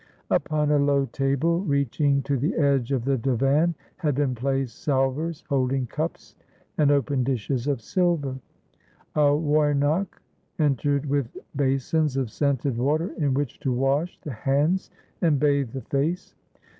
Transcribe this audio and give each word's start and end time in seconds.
Upon 0.31 0.71
a 0.71 0.79
low 0.79 1.05
table, 1.05 1.59
reaching 1.61 2.23
to 2.23 2.35
the 2.35 2.55
edge 2.55 2.91
of 2.91 3.05
the 3.05 3.19
divan, 3.19 3.75
had 3.97 4.15
been 4.15 4.33
placed 4.33 4.81
salvers 4.81 5.43
holding 5.47 5.85
cups 5.85 6.33
and 6.75 6.89
open 6.89 7.23
dishes 7.23 7.67
of 7.67 7.81
silver. 7.83 8.39
A 9.13 9.29
woinak 9.35 10.07
entered 10.57 11.05
with 11.05 11.37
basins 11.55 12.17
of 12.17 12.31
scented 12.31 12.77
water 12.79 13.13
in 13.19 13.35
which 13.35 13.59
to 13.59 13.71
wash 13.71 14.19
the 14.21 14.31
hands 14.33 14.89
and 15.21 15.39
bathe 15.39 15.69
the 15.69 15.81
face. 15.81 16.33